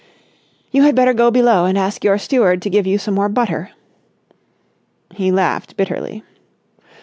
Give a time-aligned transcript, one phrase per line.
[0.71, 3.69] "You had better go below and ask your steward to give you some more butter."
[5.13, 6.23] He laughed bitterly.